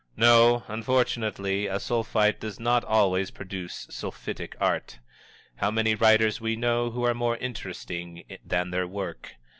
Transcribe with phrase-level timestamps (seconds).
[0.17, 4.97] No, unfortunately a Sulphite does not always produce sulphitic art.
[5.57, 9.33] How many writers we know who are more interesting than their work!